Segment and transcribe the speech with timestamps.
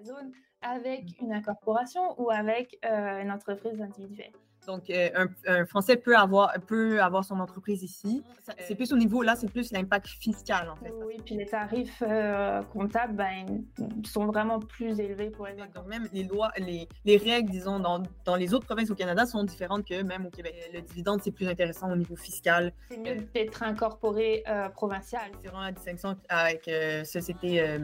[0.00, 1.24] Amazon avec mmh.
[1.24, 4.32] une incorporation ou avec une entreprise individuelle.
[4.66, 8.22] Donc, euh, un, Français peut avoir, peut avoir son entreprise ici.
[8.58, 10.92] C'est plus au niveau, là, c'est plus l'impact fiscal, en fait.
[11.04, 13.64] Oui, puis les tarifs euh, comptables ben,
[14.04, 18.02] sont vraiment plus élevés pour les Donc, même les lois, les, les règles, disons, dans,
[18.24, 20.54] dans, les autres provinces au Canada sont différentes que même au Québec.
[20.72, 22.72] Le dividende, c'est plus intéressant au niveau fiscal.
[22.90, 25.30] C'est mieux d'être incorporé euh, provincial.
[25.42, 26.70] C'est vraiment la distinction avec
[27.04, 27.78] société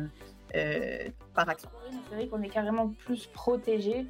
[1.34, 1.68] par action.
[2.08, 4.06] C'est vrai qu'on est carrément plus protégé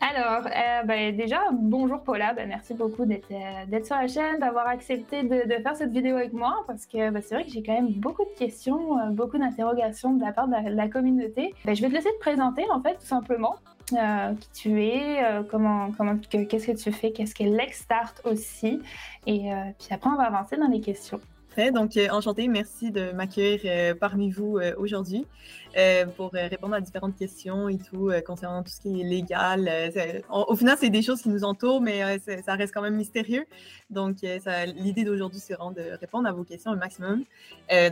[0.00, 4.66] alors, euh, ben, déjà, bonjour Paula, ben, merci beaucoup d'être euh, sur la chaîne, d'avoir
[4.66, 7.72] accepté de, faire cette vidéo avec moi, parce que ben, c'est vrai que j'ai quand
[7.72, 11.54] même beaucoup de questions, euh, beaucoup d'interrogations de la part de la, communauté.
[11.64, 13.56] je vais te laisser te présenter, en fait, tout simplement.
[13.88, 18.80] qui tu es, comment, comment, qu'est-ce que tu fais, qu'est-ce qu'est l'Exstart aussi,
[19.26, 21.20] et puis après on va avancer dans les questions.
[21.56, 25.24] Donc, euh, enchantée, merci de m'accueillir euh, parmi vous euh, aujourd'hui
[26.16, 29.68] pour répondre à différentes questions et tout concernant tout ce qui est légal.
[30.30, 33.44] au final, c'est des choses qui nous entourent, mais ça reste quand même mystérieux.
[33.90, 34.18] Donc,
[34.76, 37.24] l'idée d'aujourd'hui, c'est vraiment de répondre à vos questions au maximum.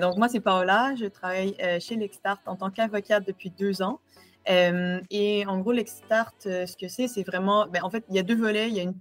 [0.01, 0.95] donc, moi, c'est Paola.
[0.95, 3.99] Je travaille chez Lexstart en tant qu'avocate depuis deux ans.
[4.47, 8.23] et en gros, Lexstart, ce que c'est, c'est vraiment, ben, en fait, il y a
[8.23, 8.69] deux volets.
[8.69, 8.95] Il y a une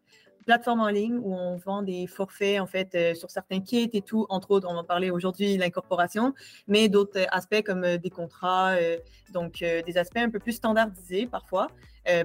[0.46, 4.02] plateforme en ligne où on vend des forfaits en fait euh, sur certains kits et
[4.02, 4.26] tout.
[4.30, 6.34] Entre autres, on va parler aujourd'hui l'incorporation,
[6.68, 8.76] mais d'autres euh, aspects comme euh, des contrats,
[9.34, 11.68] donc des aspects un peu plus standardisés parfois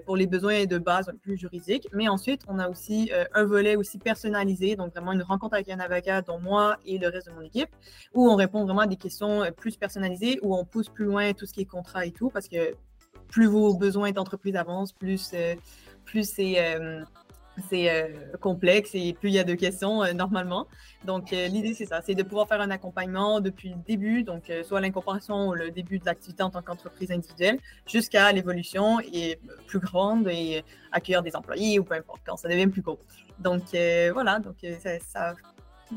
[0.05, 1.87] pour les besoins de base un peu plus juridiques.
[1.93, 5.79] Mais ensuite, on a aussi un volet aussi personnalisé, donc vraiment une rencontre avec un
[5.79, 7.69] avocat, dont moi et le reste de mon équipe,
[8.15, 11.47] où on répond vraiment à des questions plus personnalisées, où on pousse plus loin tout
[11.47, 12.75] ce qui est contrat et tout, parce que
[13.29, 15.35] plus vos besoins d'entreprise avancent, plus
[16.05, 16.57] plus c'est
[17.69, 20.67] c'est euh, complexe et plus il y a de questions euh, normalement.
[21.05, 24.53] Donc, euh, l'idée, c'est ça, c'est de pouvoir faire un accompagnement depuis le début, donc
[24.65, 29.79] soit l'incorporation ou le début de l'activité en tant qu'entreprise individuelle, jusqu'à l'évolution et plus
[29.79, 32.99] grande et accueillir des employés ou peu importe, quand ça devient plus gros.
[33.39, 33.63] Donc,
[34.13, 35.35] voilà, donc ça, ça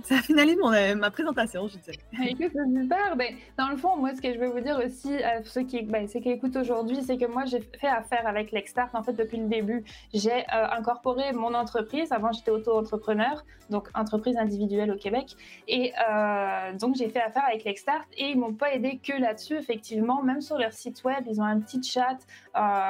[0.03, 1.97] ça finalise mon, euh, ma présentation, je dirais.
[2.27, 3.15] Écoute, c'est super.
[3.15, 5.81] Ben, dans le fond, moi, ce que je veux vous dire aussi, à ceux qui,
[5.81, 9.37] ben, qui écoutent aujourd'hui, c'est que moi, j'ai fait affaire avec l'Extart, en fait, depuis
[9.37, 9.83] le début.
[10.13, 12.11] J'ai euh, incorporé mon entreprise.
[12.11, 15.35] Avant, j'étais auto-entrepreneur, donc entreprise individuelle au Québec.
[15.67, 19.55] Et euh, donc, j'ai fait affaire avec l'Extart et ils m'ont pas aidé que là-dessus,
[19.55, 20.21] effectivement.
[20.21, 22.17] Même sur leur site web, ils ont un petit chat.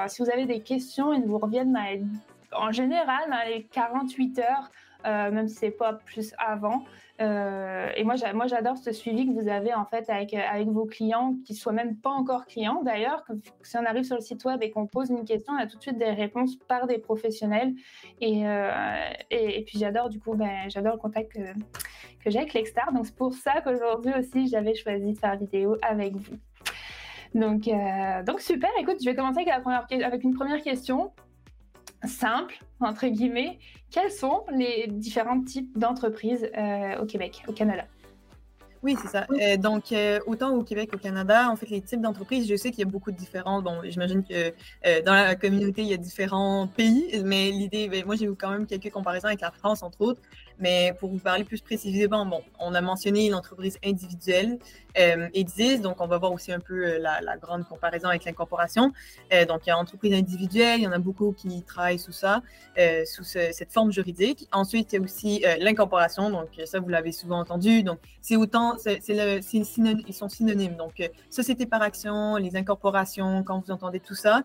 [0.07, 1.77] si vous avez des questions, ils vous reviennent
[2.51, 4.69] en général les 48 heures.
[5.05, 6.83] Euh, même si c'est pas plus avant.
[7.21, 10.85] Euh, et moi, moi, j'adore ce suivi que vous avez en fait avec, avec vos
[10.85, 13.23] clients, qui soient même pas encore clients d'ailleurs.
[13.61, 15.77] Si on arrive sur le site web et qu'on pose une question, on a tout
[15.77, 17.73] de suite des réponses par des professionnels.
[18.19, 18.71] Et, euh,
[19.31, 21.53] et, puis j'adore du coup, ben, j'adore le contact que,
[22.23, 22.91] que j'ai avec l'Extar.
[22.91, 26.35] Donc c'est pour ça qu'aujourd'hui aussi, j'avais choisi de faire vidéo avec vous.
[27.35, 27.69] Donc,
[28.25, 28.69] donc super.
[28.79, 31.11] Écoute, je vais commencer avec, la première, avec une première question
[32.05, 33.59] simple, entre guillemets,
[33.91, 37.85] quels sont les différents types d'entreprises euh, au Québec, au Canada?
[38.81, 39.27] Oui, c'est ça.
[39.31, 42.71] Euh, donc, euh, autant au Québec qu'au Canada, en fait, les types d'entreprises, je sais
[42.71, 43.61] qu'il y a beaucoup de différents.
[43.61, 44.53] Bon, j'imagine que
[45.01, 48.51] dans la communauté, il y a différents pays, mais l'idée, ben, moi, j'ai eu quand
[48.51, 50.21] même quelques comparaisons avec la France, entre autres.
[50.59, 54.59] Mais pour vous parler plus précisément, bon, on a mentionné une entreprise individuelle,
[54.97, 55.27] euh,
[55.81, 58.91] donc on va voir aussi un peu euh, la, grande comparaison avec l'incorporation.
[59.33, 62.11] Euh, donc il y a entreprise individuelle, il y en a beaucoup qui travaillent sous
[62.11, 62.41] ça,
[62.77, 64.47] euh, sous cette forme juridique.
[64.51, 67.83] Ensuite, il y a aussi l'incorporation, donc ça vous l'avez souvent entendu.
[67.83, 70.75] Donc c'est autant, c'est, ils sont synonymes.
[70.75, 74.43] Donc société par action, les incorporations, quand vous entendez tout ça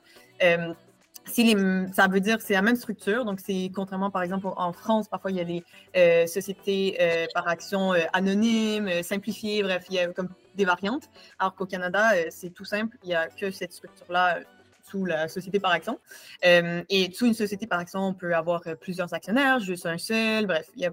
[1.26, 3.24] ça veut dire c'est la même structure.
[3.24, 5.64] Donc, c'est contrairement, par exemple, en France, parfois, il y a des
[5.96, 11.10] euh, sociétés euh, par action euh, anonymes, simplifiées, bref, il y a comme des variantes.
[11.38, 14.40] Alors qu'au Canada, c'est tout simple, il n'y a que cette structure-là
[14.82, 15.98] sous la société par action.
[16.42, 20.68] et sous une société par action, on peut avoir plusieurs actionnaires, juste un seul, bref,
[20.76, 20.92] il y a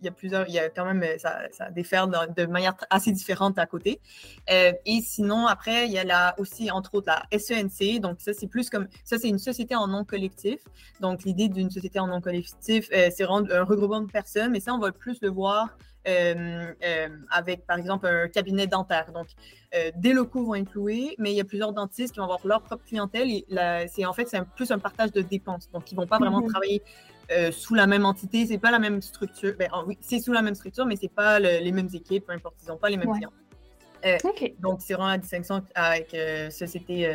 [0.00, 3.12] il y a plusieurs, il y a quand même, ça, ça diffère de, manière assez
[3.12, 4.00] différente à côté.
[4.50, 8.00] Euh, et sinon, après, il y a là aussi, entre autres, la SENC.
[8.00, 10.60] Donc, ça, c'est plus comme, ça, c'est une société en nom collectif.
[11.00, 14.72] Donc, l'idée d'une société en nom collectif, euh, c'est un regroupement de personnes, mais ça,
[14.72, 15.76] on va plus le voir
[16.08, 16.72] euh,
[17.30, 19.12] avec, par exemple, un cabinet dentaire.
[19.12, 19.26] Donc,
[19.96, 22.62] des locaux vont être loués, mais il y a plusieurs dentistes qui vont avoir leur
[22.62, 23.30] propre clientèle.
[23.30, 23.44] Et
[23.88, 25.70] c'est en fait, c'est plus un partage de dépenses.
[25.70, 26.48] Donc, ils ne vont pas vraiment mhm.
[26.48, 26.82] travailler
[27.30, 28.46] euh, sous la même entité.
[28.46, 29.54] C'est pas la même structure.
[29.58, 32.56] Ben, oui, c'est sous la même structure, mais c'est pas les mêmes équipes, peu importe,
[32.62, 33.32] ils n'ont pas les mêmes clients.
[34.06, 34.16] Euh,
[34.60, 37.08] donc, c'est vraiment la distinction avec euh, société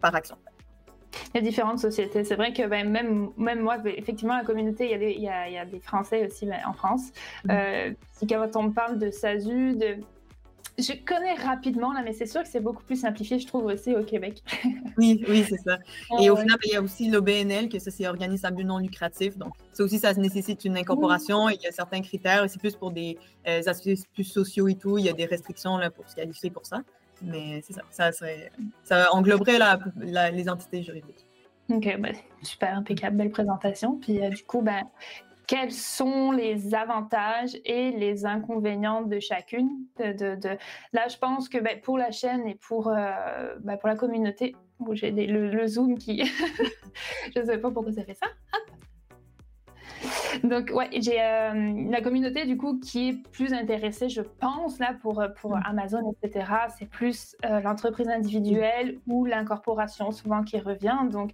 [0.00, 0.36] par action.
[1.34, 2.24] Il y a différentes sociétés.
[2.24, 5.12] C'est vrai que ben, même, même moi, ben, effectivement, la communauté, il y a des,
[5.12, 7.10] il y a, il y a des Français aussi ben, en France.
[7.44, 7.94] Mm
[8.28, 9.98] quand on parle de SASU, de
[10.78, 13.94] je connais rapidement, là, mais c'est sûr que c'est beaucoup plus simplifié, je trouve aussi
[13.94, 14.42] au Québec.
[14.98, 15.78] oui, oui, c'est ça.
[16.20, 18.78] Et au final, il y a aussi l'OBNL, que ça, c'est organisme à but non
[18.78, 19.38] lucratif.
[19.38, 21.48] Donc, ça aussi, ça nécessite une incorporation.
[21.48, 22.44] Il y a certains critères.
[22.48, 23.18] C'est plus pour des
[23.48, 24.98] euh, aspects plus sociaux et tout.
[24.98, 26.82] Il y a des restrictions là, pour se qualifier pour ça.
[27.22, 27.82] Mais c'est ça.
[27.90, 28.52] Ça, serait,
[28.84, 31.26] ça engloberait la, les entités juridiques.
[31.70, 33.98] OK, ben, super, impeccable, belle présentation.
[33.98, 34.82] Puis euh, du coup, ben,
[35.46, 39.70] quels sont les avantages et les inconvénients de chacune.
[39.98, 40.58] De,
[40.92, 44.56] Là, je pense que ben, pour la chaîne et pour, euh, ben, pour la communauté,
[44.92, 46.24] j'ai le, zoom qui...
[47.34, 48.26] je ne sais pas pourquoi ça fait ça.
[50.44, 54.94] Donc, ouais, j'ai euh, la communauté du coup qui est plus intéressée, je pense, là,
[55.00, 55.62] pour, pour mm.
[55.64, 56.50] Amazon, etc.
[56.76, 60.98] C'est plus euh, l'entreprise individuelle ou l'incorporation, souvent qui revient.
[61.10, 61.30] Donc,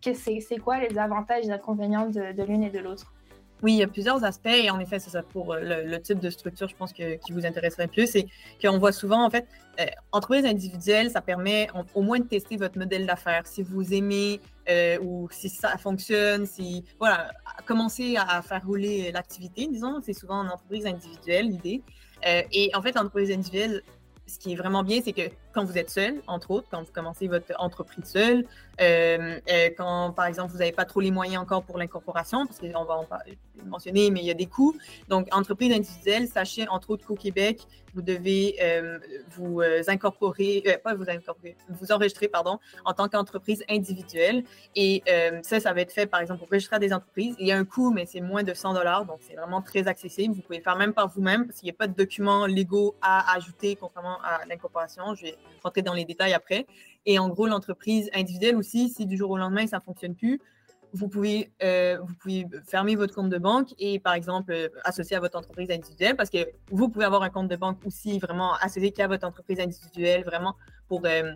[0.00, 3.15] c'est quoi les avantages et les inconvénients de l'une et de l'autre?
[3.62, 6.18] Oui, il y a plusieurs aspects et en effet, c'est ça pour euh, le, type
[6.18, 8.26] de structure, je pense que, qui vous intéresserait plus, c'est
[8.60, 9.46] qu'on voit souvent, en fait,
[9.80, 13.46] euh, entreprise individuelle, ça permet au moins de tester votre modèle d'affaires.
[13.46, 17.30] Si vous aimez euh, ou si ça fonctionne, si, voilà,
[17.64, 21.82] commencer à, faire rouler l'activité, disons, c'est souvent en entreprise individuelle, l'idée.
[22.24, 23.82] et en fait, l'entreprise individuelle,
[24.26, 26.92] ce qui est vraiment bien, c'est que quand vous êtes seul, entre autres, quand vous
[26.92, 28.44] commencez votre entreprise seul,
[28.78, 32.58] euh, euh, quand, par exemple, vous n'avez pas trop les moyens encore pour l'incorporation, parce
[32.58, 33.06] qu'on va en
[33.64, 34.76] mentionner, mais il y a des coûts.
[35.08, 38.98] Donc, entreprise individuelle, sachez, entre autres, qu'au Québec, vous devez euh,
[39.30, 44.44] vous incorporer, pas vous enregistrer, pardon, en tant qu'entreprise individuelle.
[44.74, 45.02] Et
[45.42, 47.34] ça, ça va être fait, par exemple, pour registrer des entreprises.
[47.38, 49.88] Il y a un coût, mais c'est moins de 100 dollars, donc c'est vraiment très
[49.88, 50.34] accessible.
[50.34, 52.94] Vous pouvez le faire même par vous-même, parce qu'il n'y a pas de documents légaux
[53.00, 55.14] à ajouter, contrairement à l'incorporation.
[55.14, 56.66] Je vais rentrer dans les détails après.
[57.04, 60.40] Et en gros, l'entreprise individuelle aussi, si du jour au lendemain, ça ne fonctionne plus,
[60.92, 65.16] vous pouvez, euh, vous pouvez fermer votre compte de banque et, par exemple, euh, associer
[65.16, 66.38] à votre entreprise individuelle parce que
[66.70, 70.56] vous pouvez avoir un compte de banque aussi vraiment associé qu'à votre entreprise individuelle, vraiment
[70.88, 71.32] pour euh,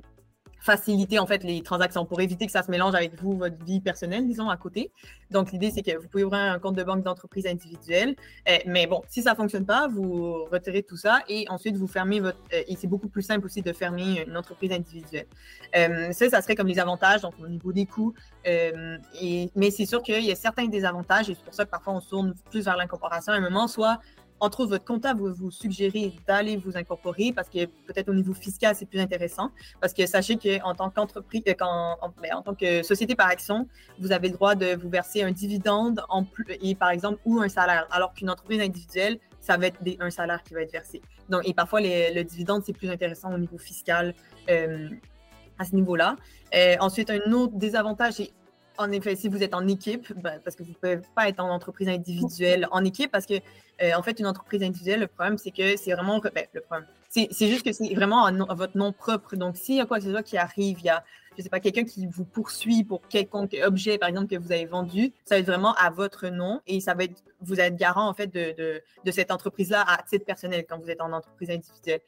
[0.60, 3.80] faciliter en fait les transactions pour éviter que ça se mélange avec vous, votre vie
[3.80, 4.90] personnelle, disons, à côté.
[5.30, 8.14] Donc, l'idée, c'est que vous pouvez ouvrir un compte de banque d'entreprise individuelle.
[8.48, 11.86] Euh, mais bon, si ça ne fonctionne pas, vous retirez tout ça et ensuite vous
[11.86, 12.38] fermez votre.
[12.52, 15.26] Euh, et c'est beaucoup plus simple aussi de fermer une entreprise individuelle.
[15.76, 18.14] Euh, ça, ça serait comme les avantages, donc au niveau des coûts.
[18.44, 21.94] et, mais c'est sûr qu'il y a certains désavantages et c'est pour ça que parfois
[21.94, 23.98] on tourne plus vers l'incorporation à un moment, soit
[24.40, 28.74] entre autres, votre comptable vous suggérer d'aller vous incorporer parce que peut-être au niveau fiscal,
[28.74, 29.50] c'est plus intéressant.
[29.80, 33.68] Parce que sachez qu'en tant qu'entreprise, euh, en, ben, en, tant que société par action,
[33.98, 36.24] vous avez le droit de vous verser un dividende en
[36.78, 37.86] par exemple, ou un salaire.
[37.90, 41.00] Alors qu'une entreprise individuelle, ça va être un salaire qui va être versé.
[41.28, 44.14] Donc, et parfois, le dividende, c'est plus intéressant au niveau fiscal
[44.48, 44.88] euh,
[45.58, 46.16] à ce niveau-là.
[46.54, 48.30] Euh, ensuite, un autre désavantage, c'est
[48.80, 51.40] en effet, si vous êtes en équipe, ben, parce que vous ne pouvez pas être
[51.40, 53.34] en entreprise individuelle en équipe, parce que
[53.82, 56.62] euh, en fait, une entreprise individuelle, le problème, c'est que c'est vraiment ben, le.
[57.10, 59.36] C'est juste que c'est vraiment à, votre nom propre.
[59.36, 61.04] Donc, s'il y a quoi que ce soit qui arrive, il y a,
[61.36, 64.66] je sais pas, quelqu'un qui vous poursuit pour quelconque objet, par exemple, que vous avez
[64.66, 68.08] vendu, ça va être vraiment à votre nom et ça va être, vous êtes garant,
[68.08, 72.00] en fait, de cette entreprise-là à titre personnel quand vous êtes en entreprise individuelle.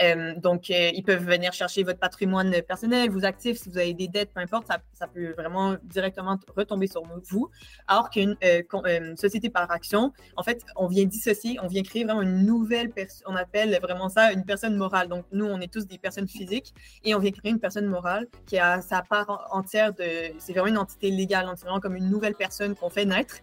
[0.00, 3.94] Euh, donc, euh, ils peuvent venir chercher votre patrimoine personnel, vos actifs, si vous avez
[3.94, 7.50] des dettes, peu importe, ça, peut vraiment directement retomber sur vous.
[7.86, 12.22] Alors qu'une euh, société par action, en fait, on vient dissocier, on vient créer vraiment
[12.22, 15.08] une nouvelle personne, on appelle vraiment ça une personne morale.
[15.08, 16.72] Donc, nous, on est tous des personnes physiques
[17.04, 20.04] et on vient créer une personne morale qui a sa part entière de.
[20.38, 23.36] C'est vraiment une entité légale, donc c'est vraiment comme une nouvelle personne qu'on fait naître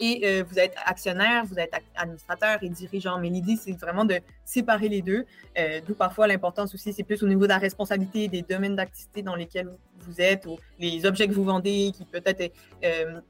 [0.00, 3.18] et euh, vous êtes actionnaire, vous êtes administrateur et dirigeant.
[3.20, 5.26] Mais l'idée, c'est vraiment de séparer les deux,
[5.58, 9.22] euh, d'où parfois l'importance aussi, c'est plus au niveau de la responsabilité des domaines d'activité
[9.22, 12.52] dans lesquels vous êtes ou les objets que vous vendez qui peut-être
[12.82, 13.20] euh,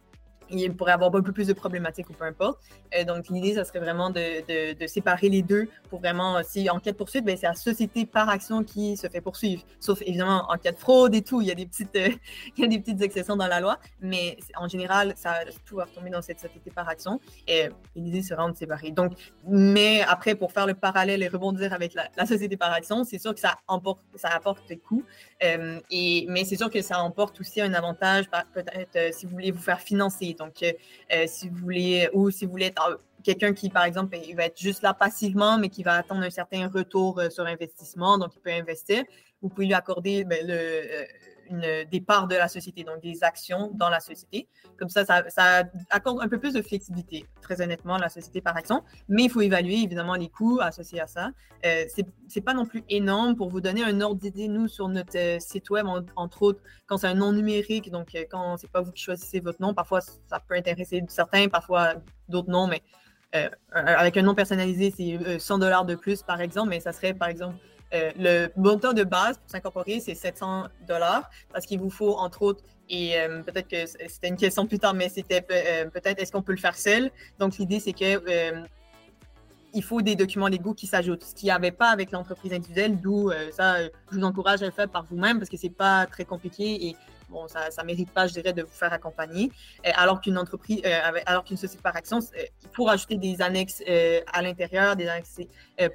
[0.50, 2.59] il pourrait avoir un peu plus de problématiques ou peu importe.
[2.95, 6.78] Euh, donc, l'idée, ça serait vraiment de, de, séparer les deux pour vraiment, si en
[6.80, 9.62] cas de poursuite, ben, c'est la société par action qui se fait poursuivre.
[9.78, 12.11] Sauf évidemment en cas de fraude et tout, il y a des petites, euh,
[12.57, 15.85] il y a des petites exceptions dans la loi, mais en général, ça, tout va
[15.85, 17.21] retomber dans cette société par action.
[17.47, 18.90] Et, l'idée, vraiment de séparer.
[18.90, 19.12] Donc,
[19.47, 23.35] mais après, pour faire le parallèle et rebondir avec la, société par action, c'est sûr
[23.35, 25.04] que ça, emporte, ça apporte des coûts.
[25.42, 29.50] Euh, et, mais c'est sûr que ça emporte aussi un avantage, peut-être si vous voulez
[29.50, 30.37] vous faire financer.
[30.40, 30.73] Donc, euh,
[31.12, 34.35] euh, si vous voulez, ou si vous voulez être euh, quelqu'un qui, par exemple, il
[34.35, 38.32] va être juste là passivement, mais qui va attendre un certain retour sur investissement, donc
[38.35, 39.04] il peut investir,
[39.42, 41.04] vous pouvez lui accorder ben, le,
[41.50, 44.49] des parts de la société, donc des actions dans la société.
[44.78, 48.83] Comme ça, ça, accorde un peu plus de flexibilité, très honnêtement, la société par action.
[49.09, 51.30] Mais il faut évaluer évidemment les coûts associés à ça.
[51.64, 51.85] Euh,
[52.28, 54.49] c'est pas non plus énorme pour vous donner un ordre d'idée.
[54.49, 58.25] Nous, sur notre euh, site web, entre autres, quand c'est un nom numérique, donc euh,
[58.30, 61.95] quand c'est pas vous qui choisissez votre nom, parfois ça peut intéresser certains, parfois
[62.28, 62.83] d'autres noms, mais
[63.35, 67.14] euh, avec un nom personnalisé, c'est 100 dollars de plus, par exemple, mais ça serait,
[67.14, 67.57] par exemple,
[67.92, 72.64] le montant de base pour s'incorporer, c'est 700 dollars parce qu'il vous faut, entre autres,
[72.88, 73.14] et
[73.47, 76.76] peut-être que c'était une question plus tard, mais c'était peut-être est-ce qu'on peut le faire
[76.76, 77.11] seul?
[77.38, 78.64] Donc, l'idée, c'est que
[79.73, 83.00] il faut des documents légaux qui s'ajoutent, ce qu'il n'y avait pas avec l'entreprise individuelle,
[83.00, 86.25] d'où ça, je vous encourage à le faire par vous-même parce que c'est pas très
[86.25, 86.97] compliqué et
[87.30, 89.50] bon, ça ne mérite pas, je dirais, de vous faire accompagner.
[89.87, 93.40] Euh, alors qu'une entreprise, euh, alors qu'une société par action, euh, il faut rajouter des
[93.40, 93.82] annexes
[94.32, 95.40] à l'intérieur, des annexes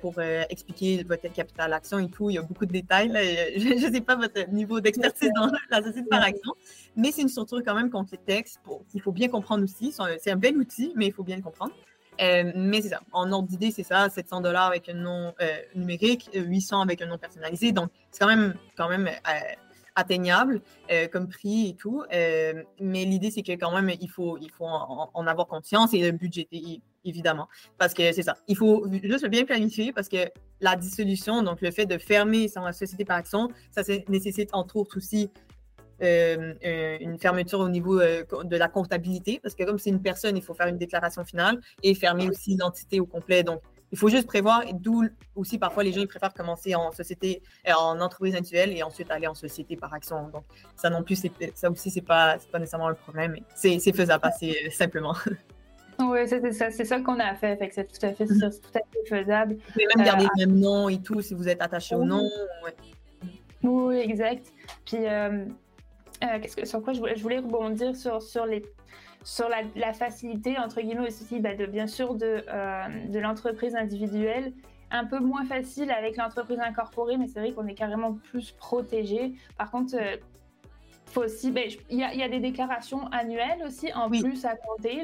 [0.01, 2.29] pour expliquer votre capital action et tout.
[2.29, 3.09] Il y a beaucoup de détails.
[3.57, 6.53] Je ne sais pas votre niveau d'expertise dans la société par action,
[6.95, 9.93] mais c'est une structure quand même complexe qu'il faut bien comprendre aussi.
[10.19, 11.73] C'est un bel outil, mais il faut bien le comprendre.
[12.19, 13.01] mais c'est ça.
[13.11, 15.33] En ordre d'idée, c'est ça 700 dollars avec un nom
[15.75, 17.71] numérique, 800 avec un nom personnalisé.
[17.71, 19.09] Donc, c'est quand même, quand même
[19.95, 20.61] atteignable
[20.91, 22.03] euh, comme prix et tout.
[22.13, 26.01] Euh, mais l'idée, c'est que quand même, il faut, il faut en, avoir conscience et
[26.01, 26.47] le budget,
[27.03, 27.47] évidemment.
[27.77, 28.35] Parce que c'est ça.
[28.47, 30.29] Il faut juste bien planifier parce que
[30.61, 34.97] la dissolution, donc le fait de fermer sa société par action, ça nécessite entre autres
[34.97, 35.29] aussi
[36.01, 36.53] euh,
[36.99, 40.53] une fermeture au niveau de la comptabilité, parce que comme c'est une personne, il faut
[40.53, 43.43] faire une déclaration finale et fermer aussi l'entité au complet.
[43.43, 43.61] Donc,
[43.91, 47.73] il faut juste prévoir, d'où aussi parfois les gens ils préfèrent commencer en société, euh,
[47.73, 50.27] en entreprise individuelle et ensuite aller en société par action.
[50.29, 50.43] Donc
[50.75, 51.21] ça non plus,
[51.53, 55.15] ça aussi c'est pas, pas nécessairement le problème, c'est faisable assez euh, simplement.
[55.97, 58.51] Oui, c'est ça, c'est ça qu'on a fait, fait c'est tout à fait, tout à
[58.51, 59.53] fait faisable.
[59.53, 62.03] Vous pouvez même garder le euh, même nom et tout si vous êtes attaché au
[62.03, 62.29] nom.
[63.63, 64.51] Oui, exact.
[64.83, 64.97] Puis
[66.19, 68.61] qu'est-ce que sur quoi je voulais, je voulais rebondir sur, sur les
[69.25, 74.53] sur la, facilité, entre guillemets, aussi, bah, de, bien sûr, de, euh, de l'entreprise individuelle.
[74.91, 79.33] Un peu moins facile avec l'entreprise incorporée, mais c'est vrai qu'on est carrément plus protégé.
[79.57, 80.17] Par contre, euh,
[81.07, 84.55] faut aussi, bah, il y, a, y, a des déclarations annuelles aussi en plus à
[84.55, 85.03] compter.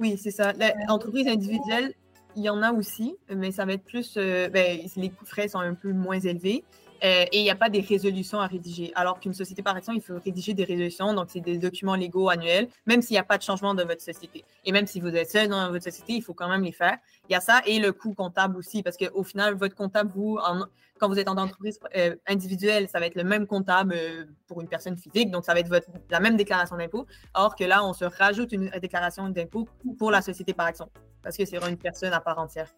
[0.00, 0.52] Oui, c'est ça.
[0.88, 1.94] L'entreprise individuelle,
[2.34, 5.46] il y en a aussi, mais ça va être plus, euh, ben, les coûts frais
[5.46, 6.64] sont un peu moins élevés.
[7.04, 8.92] Euh, et il n'y a pas des résolutions à rédiger.
[8.94, 12.28] Alors qu'une société par action, il faut rédiger des résolutions, donc c'est des documents légaux
[12.28, 14.44] annuels, même s'il n'y a pas de changement de votre société.
[14.64, 16.98] Et même si vous êtes seul dans votre société, il faut quand même les faire.
[17.28, 20.38] Il y a ça et le coût comptable aussi, parce qu'au final, votre comptable, vous,
[20.98, 24.60] quand vous êtes en entreprise euh, individuelle, ça va être le même comptable euh, pour
[24.60, 27.06] une personne physique, donc ça va être la même déclaration d'impôt.
[27.34, 29.68] Or que là, on se rajoute une déclaration d'impôt
[29.98, 30.88] pour la société par action,
[31.20, 32.68] parce que c'est une personne à part entière.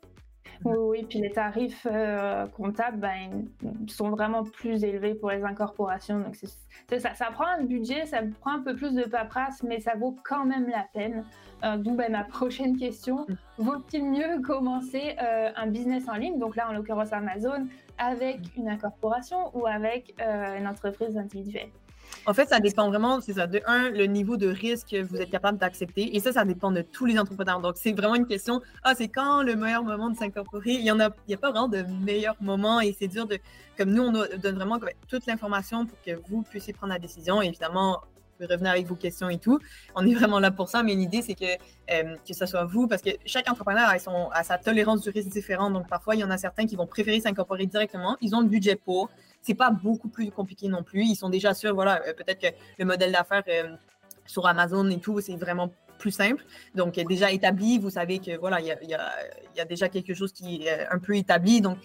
[0.65, 3.47] Oui, puis les tarifs euh, comptables ben,
[3.89, 6.21] sont vraiment plus élevés pour les incorporations.
[6.21, 7.15] Donc, c'est ça.
[7.15, 10.45] Ça prend un budget, ça prend un peu plus de paperasse, mais ça vaut quand
[10.45, 11.25] même la peine.
[11.65, 13.27] Euh, D'où ben, ma prochaine question.
[13.29, 13.35] Mm.
[13.59, 17.67] Vaut-il mieux commencer euh, un business en ligne, donc là, en l'occurrence Amazon,
[17.99, 20.15] avec une incorporation ou avec
[20.59, 21.71] une entreprise individuelle?
[22.27, 25.17] En fait, ça dépend vraiment, c'est ça, de un, le niveau de risque que vous
[25.17, 26.17] êtes capable d'accepter.
[26.17, 27.61] Et ça, ça dépend de tous les entrepreneurs.
[27.61, 30.73] Donc, c'est vraiment une question, ah, c'est quand le meilleur moment de s'incorporer?
[30.73, 33.39] Il n'y a, a pas vraiment de meilleur moment et c'est dur de,
[33.77, 37.43] comme nous, on donne vraiment toute l'information pour que vous puissiez prendre la décision.
[37.43, 39.59] évidemment, vous pouvez revenir avec vos questions et tout.
[39.95, 42.87] On est vraiment là pour ça, mais l'idée, c'est que, euh, que ce soit vous,
[42.87, 43.95] parce que chaque entrepreneur a,
[44.33, 45.73] a sa tolérance du risque différente.
[45.73, 48.17] Donc, parfois, il y en a certains qui vont préférer s'incorporer directement.
[48.21, 49.11] Ils ont le budget pour
[49.45, 51.03] c'est pas beaucoup plus compliqué non plus.
[51.03, 53.77] Ils sont déjà sûrs, voilà, euh, peut-être que le modèle d'affaires euh,
[54.27, 56.45] sur Amazon et tout, c'est vraiment plus simple.
[56.75, 60.87] Donc, déjà établi, vous savez que voilà, il y a, déjà quelque chose qui est
[60.89, 61.61] un peu établi.
[61.61, 61.79] Donc,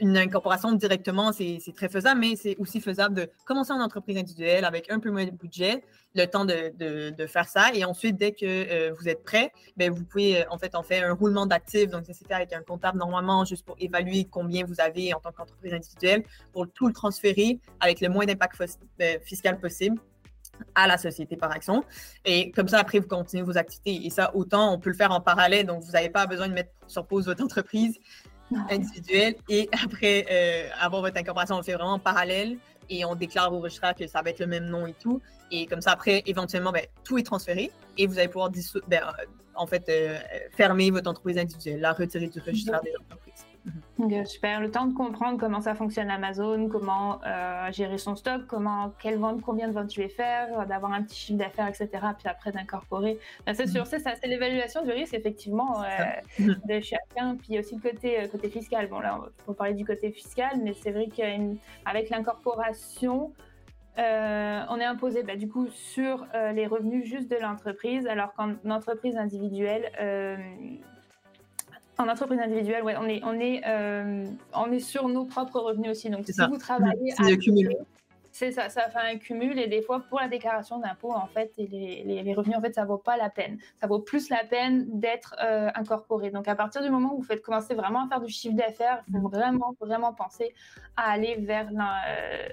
[0.00, 4.64] une incorporation directement, c'est très faisable, mais c'est aussi faisable de commencer en entreprise individuelle
[4.64, 5.82] avec un peu moins de budget,
[6.14, 7.70] le temps de, faire ça.
[7.74, 10.82] Et ensuite, dès que euh, vous êtes prêt, ben, vous pouvez, euh, en fait, en
[10.82, 11.90] faire un roulement d'actifs.
[11.90, 15.32] Donc, ça c'est avec un comptable normalement, juste pour évaluer combien vous avez en tant
[15.32, 18.62] qu'entreprise individuelle, pour tout le transférer avec le moins d'impact
[19.00, 20.00] euh, fiscal possible
[20.74, 21.84] à la société par action.
[22.24, 24.06] Et comme ça, après, vous continuez vos activités.
[24.06, 25.66] Et ça, autant, on peut le faire en parallèle.
[25.66, 27.98] Donc, vous n'avez pas besoin de mettre sur pause votre entreprise
[28.70, 33.52] individuelle et après euh, avoir votre incorporation, on fait vraiment en parallèle et on déclare
[33.52, 35.20] au registrar que ça va être le même nom et tout.
[35.50, 38.50] Et comme ça, après, éventuellement, ben, tout est transféré et vous allez pouvoir
[38.88, 39.02] ben,
[39.56, 40.18] en fait, euh,
[40.52, 43.46] fermer votre entreprise individuelle, la retirer du registre des entreprises.
[44.26, 44.60] Super.
[44.60, 49.18] Le temps de comprendre comment ça fonctionne Amazon, comment euh, gérer son stock, comment, quelle
[49.18, 51.88] vente, combien de ventes tu veux faire, d'avoir un petit chiffre d'affaires, etc.
[52.18, 53.18] Puis après d'incorporer.
[53.46, 53.86] Ben, c'est sûr, mhm.
[53.86, 55.86] c'est ça, c'est l'évaluation du risque, effectivement, euh,
[56.38, 56.60] mhm.
[56.68, 57.36] de chacun.
[57.36, 58.86] Puis aussi le côté, euh, côté fiscal.
[58.88, 63.32] Bon, là, on va parler du côté fiscal, mais c'est vrai qu'avec l'incorporation,
[63.98, 69.16] on est imposé bah, du coup sur les revenus juste de l'entreprise, alors qu'en entreprise
[69.16, 69.90] individuelle,
[71.98, 75.90] en entreprise individuelle, ouais, on est, on est, euh, on est sur nos propres revenus
[75.90, 76.10] aussi.
[76.10, 77.14] Donc, si vous travaillez,
[78.32, 81.54] C'est ça, ça fait un cumul et des fois pour la déclaration d'impôt, en fait,
[81.56, 83.58] et les, les, revenus, en fait, ça vaut pas la peine.
[83.80, 86.30] Ça vaut plus la peine d'être euh, incorporé.
[86.30, 89.02] Donc à partir du moment où vous faites commencer vraiment à faire du chiffre d'affaires,
[89.08, 90.52] il faut vraiment, vraiment penser
[90.98, 92.46] à aller vers euh,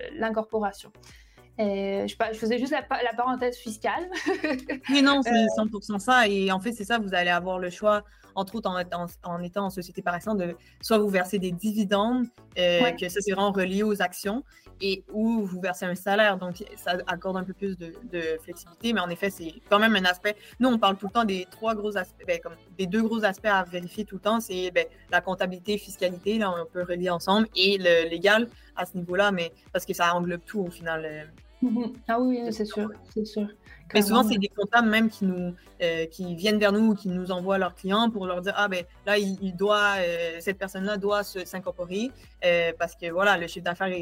[1.60, 4.10] je, je, faisais juste la, la parenthèse fiscale.
[4.90, 6.28] Mais non, c'est 100% ça.
[6.28, 8.04] Et en fait, c'est ça, vous allez avoir le choix
[8.36, 12.92] entre autres en, étant en société par exemple, de soit vous versez des dividendes, euh,
[12.92, 14.44] que ça c'est vraiment relié aux actions,
[14.82, 16.38] et ou vous versez un salaire.
[16.38, 17.94] Donc, ça accorde un peu plus de,
[18.42, 20.36] flexibilité, mais en effet, c'est quand même un aspect.
[20.60, 23.24] Nous, on parle tout le temps des trois gros aspects, ben, comme des deux gros
[23.24, 27.10] aspects à vérifier tout le temps, c'est ben, la comptabilité, fiscalité, là, on peut relier
[27.10, 31.06] ensemble, et le légal à ce niveau-là, mais parce que ça englobe tout au final.
[31.06, 31.24] Euh,
[31.64, 31.94] Mhm.
[32.10, 33.48] Ah oui, c'est sûr, c'est sûr.
[33.94, 37.08] Mais souvent, c'est des comptables même qui, nous, euh, qui viennent vers nous ou qui
[37.08, 40.98] nous envoient leurs clients pour leur dire Ah, ben là, il, doit, euh, cette personne-là
[40.98, 42.12] doit s'incorporer
[42.44, 43.96] euh, parce que voilà, le chiffre d'affaires,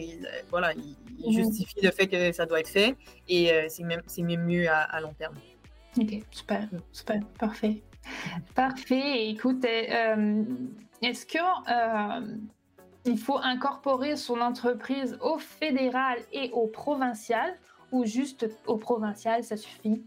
[0.49, 1.33] voilà, il, mhm.
[1.33, 2.95] justifie le fait que ça doit être fait
[3.27, 5.35] et c'est même, même mieux à, long terme.
[5.97, 7.83] Ok, super, super, parfait.
[8.55, 9.29] Parfait.
[9.29, 11.37] Écoute, est-ce que
[13.05, 17.58] il faut incorporer son entreprise au fédéral et au provincial
[17.91, 20.03] ou juste au provincial, ça suffit?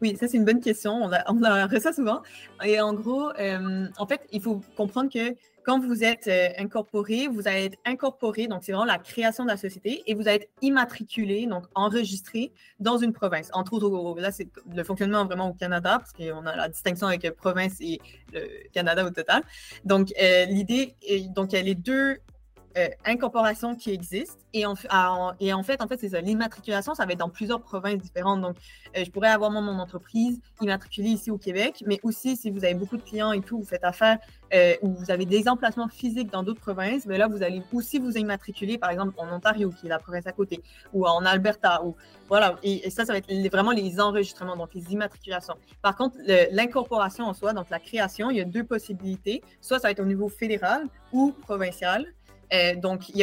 [0.00, 0.92] Oui, ça c'est une bonne question.
[0.92, 2.22] On a, on a ça souvent.
[2.64, 5.34] Et en gros, euh, en fait, il faut comprendre que
[5.68, 9.50] quand vous êtes euh, incorporé, vous allez être incorporé, donc c'est vraiment la création de
[9.50, 13.50] la société, et vous allez être immatriculé, donc enregistré dans une province.
[13.52, 17.30] Entre autres, là, c'est le fonctionnement vraiment au Canada, parce qu'on a la distinction avec
[17.32, 18.00] province et
[18.32, 19.42] le Canada au total.
[19.84, 20.94] Donc, euh, l'idée,
[21.36, 22.16] donc il y a les deux
[22.76, 24.38] euh, incorporation qui existe.
[24.52, 26.20] Et en, fait, en fait c'est ça.
[26.20, 28.40] L'immatriculation, ça va être dans plusieurs provinces différentes.
[28.40, 28.56] Donc,
[28.96, 32.64] euh, je pourrais avoir mon, mon, entreprise immatriculée ici au Québec, mais aussi si vous
[32.64, 34.18] avez beaucoup de clients et tout, vous faites affaire
[34.54, 37.98] euh, ou vous avez des emplacements physiques dans d'autres provinces, mais là, vous allez aussi
[37.98, 41.84] vous immatriculer, par exemple, en Ontario, qui est la province à côté, ou en Alberta,
[41.84, 41.96] ou
[42.28, 42.56] voilà.
[42.62, 45.54] Et, ça, ça va être vraiment les enregistrements, donc les immatriculations.
[45.82, 46.16] Par contre,
[46.50, 49.42] l'incorporation en soi, donc la création, il y a deux possibilités.
[49.60, 52.06] Soit ça va être au niveau fédéral ou provincial.
[52.52, 53.22] Euh, donc, il n'y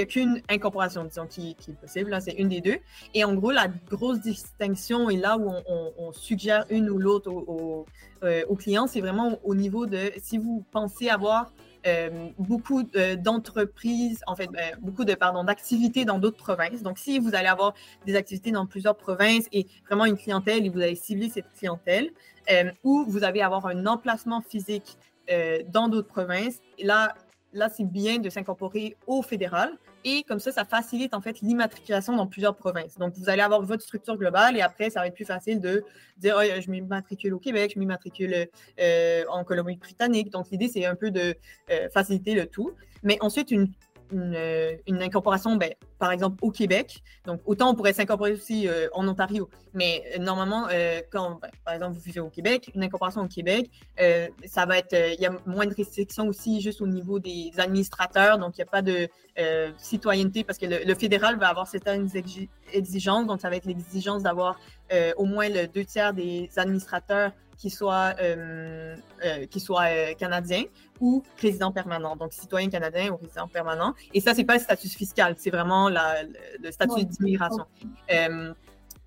[0.00, 2.16] a qu'une incorporation, disons, qui, est possible.
[2.20, 2.78] C'est une des deux.
[3.14, 7.86] Et en gros, la grosse distinction est là où on, suggère une ou l'autre aux
[8.22, 8.86] euh, clients.
[8.86, 11.52] C'est vraiment au niveau de si vous pensez avoir
[11.86, 16.82] euh, beaucoup d'entreprises, en fait, ben, beaucoup de, pardon, d'activités dans d'autres provinces.
[16.82, 17.74] Donc, si vous allez avoir
[18.06, 22.10] des activités dans plusieurs provinces et vraiment une clientèle et vous allez cibler cette clientèle,
[22.84, 24.98] ou vous allez avoir un emplacement physique
[25.68, 27.14] dans d'autres provinces, là,
[27.54, 29.72] là, c'est bien de s'incorporer au fédéral.
[30.04, 32.98] Et comme ça, ça facilite en fait l'immatriculation dans plusieurs provinces.
[32.98, 35.82] Donc, vous allez avoir votre structure globale et après, ça va être plus facile de
[36.18, 38.48] dire oh, je m'immatricule au Québec, je m'immatricule
[38.80, 40.30] euh, en Colombie-Britannique.
[40.30, 41.34] Donc, l'idée, c'est un peu de
[41.70, 42.72] euh, faciliter le tout.
[43.02, 43.68] Mais ensuite, une
[44.12, 47.02] euh, une, incorporation, ben, par exemple, au Québec.
[47.26, 49.48] Donc, autant on pourrait s'incorporer aussi euh, en Ontario.
[49.72, 50.68] Mais euh, normalement,
[51.10, 53.70] quand, ben, par exemple, vous vivez au Québec, une incorporation au Québec,
[54.44, 58.38] ça va être, il y a moins de restrictions aussi juste au niveau des administrateurs.
[58.38, 59.08] Donc, il n'y a pas de
[59.78, 62.08] citoyenneté parce que le, fédéral va avoir certaines
[62.72, 63.26] exigences.
[63.26, 64.58] Donc, ça va être l'exigence d'avoir
[65.16, 68.14] au moins le deux tiers des administrateurs qui soient,
[69.50, 70.64] qui soient canadiens
[71.00, 73.94] ou résident permanent, donc citoyen canadien ou résident permanent.
[74.12, 77.64] Et ça, c'est pas le statut fiscal, c'est vraiment le, statut d'immigration.
[78.12, 78.52] Euh,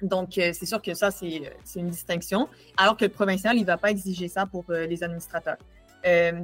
[0.01, 3.65] donc, euh, c'est sûr que ça, c'est une distinction, alors que le provincial, il ne
[3.65, 5.57] va pas exiger ça pour euh, les administrateurs.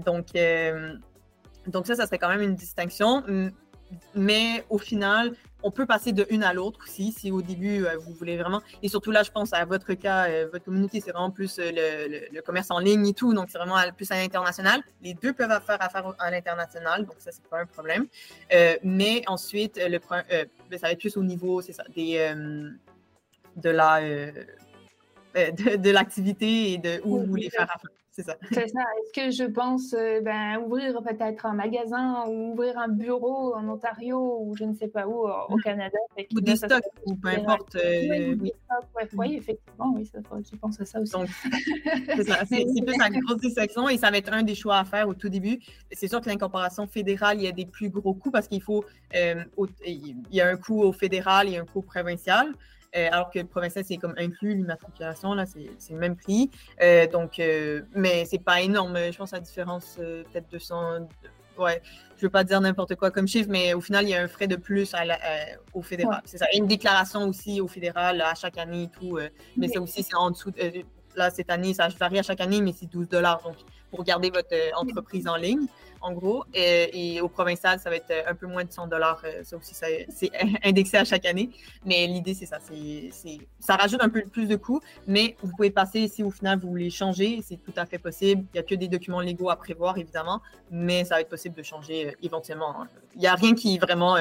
[0.05, 0.27] donc,
[1.67, 3.23] donc, ça, ça serait quand même une distinction.
[4.15, 7.97] Mais au final, on peut passer de une à l'autre aussi, si au début, euh,
[7.97, 8.61] vous voulez vraiment.
[8.81, 11.71] Et surtout là, je pense à votre cas, euh, votre communauté, c'est vraiment plus euh,
[12.31, 14.81] le, commerce en ligne et tout, donc c'est vraiment plus à l'international.
[15.01, 18.07] Les deux peuvent faire affaire à l'international, donc ça, c'est pas un problème.
[18.83, 22.33] mais ensuite, le, ben, ça va être plus au niveau, c'est ça, des,
[23.55, 24.01] de la
[25.35, 27.89] de, l'activité et de où vous voulez faire affaire.
[28.15, 28.37] C'est ça.
[28.51, 33.67] Est-ce que je pense euh, ben, ouvrir peut-être un magasin ou ouvrir un bureau en
[33.67, 35.61] Ontario ou je ne sais pas où au mm.
[35.63, 35.97] Canada?
[36.31, 37.75] ou des stocks, ou peu importe.
[37.75, 38.37] oui,
[39.13, 39.35] oui.
[39.35, 41.15] effectivement, oui, ça, je pense à ça aussi.
[42.15, 42.45] c'est ça.
[42.45, 45.15] C'est plus la grosse dissection et ça va être un des choix à faire au
[45.15, 45.59] tout début.
[45.91, 48.85] C'est sûr que l'incorporation fédérale, il y a des plus gros coûts parce qu'il faut,
[49.15, 49.43] euh,
[49.87, 52.53] il y a un coût au fédéral et un coût au provincial.
[52.95, 56.49] Euh, alors que le provincial, c'est comme inclus l'immatriculation, là, c'est le même prix.
[56.81, 58.97] Euh, donc, euh, mais c'est pas énorme.
[59.11, 61.07] Je pense à la différence, peut-être 200.
[61.57, 61.81] Ouais,
[62.17, 64.27] je veux pas dire n'importe quoi comme chiffre, mais au final, il y a un
[64.27, 64.95] frais de plus
[65.73, 66.21] au fédéral.
[66.25, 66.47] C'est ça.
[66.55, 69.19] une déclaration aussi au fédéral à chaque année et tout.
[69.57, 70.51] mais c'est aussi, c'est en dessous.
[71.15, 73.41] là, cette année, ça varie à chaque année, mais c'est 12 dollars.
[73.43, 73.55] Donc,
[73.91, 75.67] pour garder votre entreprise en ligne
[76.03, 76.43] en gros.
[76.53, 79.23] Et, au provincial, ça va être un peu moins de 100 dollars.
[79.43, 80.31] Ça aussi, c'est
[80.63, 81.49] indexé à chaque année.
[81.85, 82.59] Mais l'idée, c'est ça.
[83.59, 86.69] Ça rajoute un peu plus de coûts, mais vous pouvez passer si au final vous
[86.69, 87.41] voulez changer.
[87.41, 88.43] C'est tout à fait possible.
[88.53, 91.55] Il n'y a que des documents légaux à prévoir, évidemment, mais ça va être possible
[91.55, 92.81] de changer éventuellement.
[92.81, 92.87] Hein.
[93.15, 94.17] Il n'y a rien qui est vraiment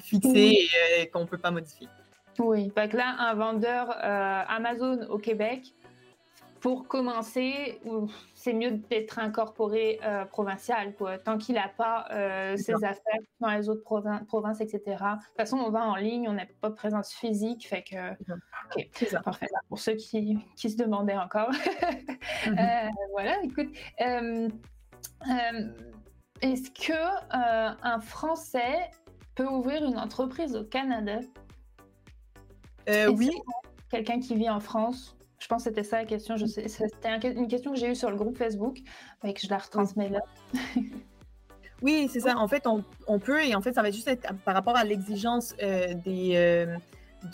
[0.00, 1.88] fixé et qu'on ne peut pas modifier.
[2.38, 5.74] Oui, fait que là, un vendeur euh, Amazon au Québec,
[6.60, 7.80] pour commencer,
[8.34, 11.18] c'est mieux d'être incorporé euh, provincial, quoi.
[11.18, 13.82] Tant qu'il n'a pas euh, ses affaires dans les autres
[14.26, 14.80] provinces, etc.
[14.86, 14.94] De
[15.26, 18.12] toute façon, on va en ligne, on n'a pas de présence physique, fait que.
[18.76, 18.88] Ok,
[19.24, 19.48] parfait.
[19.68, 21.50] Pour ceux qui, qui, se demandaient encore.
[22.46, 22.90] Mhm.
[23.12, 23.74] voilà, écoute.
[26.40, 26.92] Est-ce que
[27.30, 28.90] un Français
[29.34, 31.20] peut ouvrir une entreprise au Canada?
[32.88, 33.30] Euh, oui.
[33.90, 35.17] Quelqu'un qui vit en France.
[35.38, 36.36] Je pense que c'était ça la question.
[36.36, 38.78] C'était une question que j'ai eue sur le groupe Facebook
[39.24, 40.20] et que je la retransmets là.
[41.82, 42.36] oui, c'est ça.
[42.36, 45.54] En fait, on, peut, et en fait, ça va juste être par rapport à l'exigence
[45.62, 46.32] euh, des.
[46.34, 46.76] Euh.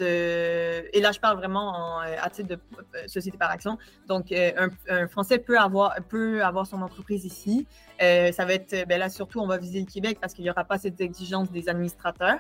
[0.01, 2.59] Et là, je parle vraiment à titre de
[3.07, 3.77] société par action.
[4.07, 7.67] Donc, un, Français peut avoir, peut avoir son entreprise ici.
[8.01, 10.65] ça va être, ben là, surtout, on va viser le Québec parce qu'il n'y aura
[10.65, 12.39] pas cette exigence des administrateurs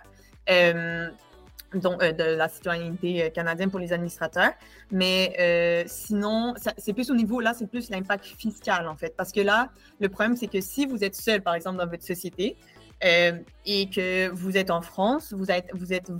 [1.74, 4.52] euh, de la citoyenneté euh, canadienne pour les administrateurs.
[4.90, 9.14] Mais euh, sinon, c'est plus au niveau, là, c'est plus l'impact fiscal, en fait.
[9.16, 12.04] Parce que là, le problème, c'est que si vous êtes seul, par exemple, dans votre
[12.04, 12.56] société,
[13.66, 15.66] et que vous êtes en France, vous êtes,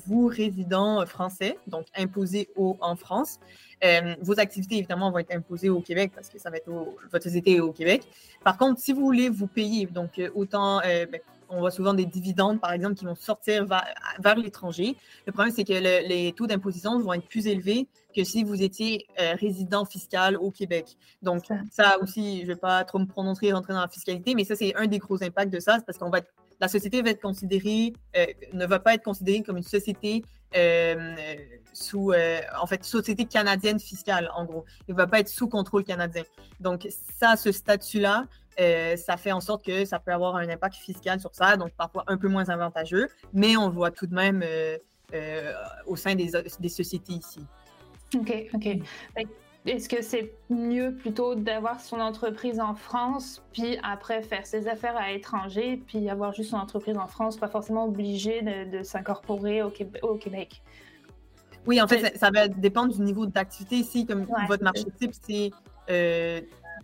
[0.07, 3.39] vous résident français, donc imposé au, en France.
[4.21, 6.69] vos activités, évidemment, vont être imposées au Québec parce que ça va être
[7.11, 8.03] votre société au Québec.
[8.43, 12.61] Par contre, si vous voulez vous payer, donc autant ben, on voit souvent des dividendes,
[12.61, 14.97] par exemple, qui vont sortir vers, l'étranger.
[15.27, 19.07] Le problème, c'est que les taux d'imposition vont être plus élevés que si vous étiez
[19.21, 20.97] euh, résident fiscal au Québec.
[21.23, 24.35] Donc, ça aussi, je ne vais pas trop me prononcer et rentrer dans la fiscalité,
[24.35, 26.21] mais ça, c'est un des gros impacts de ça, parce qu'on va
[26.61, 30.23] la société va être considérée, euh, ne va pas être considérée comme une société
[30.57, 31.17] euh,
[31.73, 32.13] sous,
[32.63, 34.65] en fait, société canadienne fiscale, en gros.
[34.87, 36.23] Il ne va pas être sous contrôle canadien.
[36.61, 36.87] Donc,
[37.19, 38.27] ça, ce statut-là,
[38.61, 41.71] euh, ça fait en sorte que ça peut avoir un impact fiscal sur ça, donc
[41.73, 44.79] parfois un peu moins avantageux, mais on le voit tout de même euh,
[45.15, 45.53] euh,
[45.87, 47.41] au sein des, des, sociétés ici.
[48.17, 48.69] OK, OK.
[49.67, 54.97] Est-ce que c'est mieux plutôt d'avoir son entreprise en France, puis après faire ses affaires
[54.97, 59.73] à l'étranger, puis avoir juste son entreprise en France, pas forcément obligé de, s'incorporer au,
[60.03, 60.63] au, Québec?
[61.67, 64.05] Oui, en fait, ça, va dépendre du niveau d'activité ici.
[64.05, 65.51] Comme votre marché type, c'est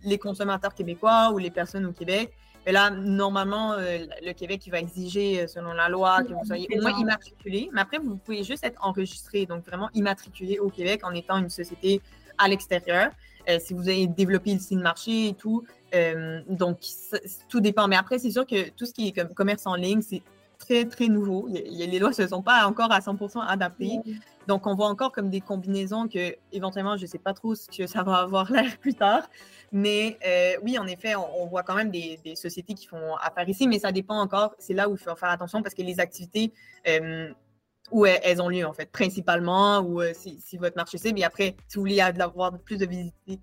[0.03, 2.31] les consommateurs québécois ou les personnes au Québec.
[2.65, 6.45] Et là, normalement, euh, le Québec il va exiger, euh, selon la loi, que vous
[6.45, 7.69] soyez au moins immatriculé.
[7.73, 11.49] Mais après, vous pouvez juste être enregistré, donc vraiment immatriculé au Québec en étant une
[11.49, 12.01] société
[12.37, 13.09] à l'extérieur.
[13.49, 15.63] Euh, si vous avez développé le site marché et tout.
[16.47, 16.79] donc,
[17.49, 17.87] tout dépend.
[17.87, 20.21] Mais après, c'est sûr que tout ce qui est comme commerce en ligne, c'est
[20.61, 21.47] très, très nouveau.
[21.47, 23.99] les lois ne sont pas encore à 100% adaptées.
[24.47, 27.67] Donc, on voit encore comme des combinaisons que, éventuellement, je ne sais pas trop ce
[27.67, 29.29] que ça va avoir l'air plus tard.
[29.71, 33.67] Mais euh, oui, en effet, on, voit quand même des, sociétés qui font affaire ici,
[33.67, 34.55] mais ça dépend encore.
[34.59, 36.51] C'est là où il faut faire attention parce que les activités
[36.87, 37.29] euh,
[37.91, 41.19] où elles ont lieu, en fait, principalement, ou euh, si, votre marché cible.
[41.19, 42.87] Et après, si vous voulez avoir plus de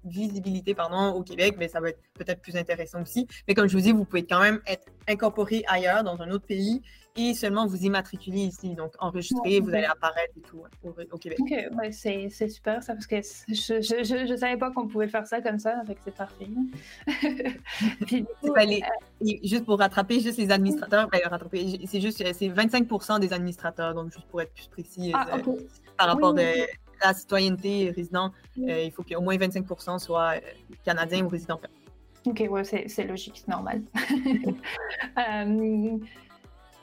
[0.05, 3.27] visibilité pardon, au Québec, mais ça va être peut-être plus intéressant aussi.
[3.47, 6.47] Mais comme je vous dis, vous pouvez quand même être incorporé ailleurs, dans un autre
[6.47, 6.83] pays,
[7.19, 8.75] et seulement vous immatriculer ici.
[8.75, 11.39] Donc, enregistrer, vous allez apparaître et tout au, Québec.
[11.41, 13.17] OK, ouais, c'est super ça, parce que
[13.49, 16.49] je ne savais pas qu'on pouvait faire ça comme ça, donc c'est parfait.
[18.49, 23.95] Euh, juste pour rattraper, juste les administrateurs, ben, rattraper, c'est juste c'est 25% des administrateurs,
[23.95, 25.57] donc juste pour être plus précis ah, euh,
[25.97, 30.35] par rapport à la citoyenneté résident, euh, il faut qu'au moins 25% soient
[30.85, 31.61] canadiens ou résidents.
[32.27, 33.83] Ok, ouais, c'est logique, c'est normal.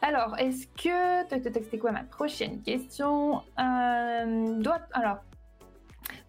[0.02, 1.28] Alors, est-ce que.
[1.30, 3.42] C'était quoi ma prochaine question?
[3.60, 4.82] Euh, doit...
[4.94, 5.18] Alors,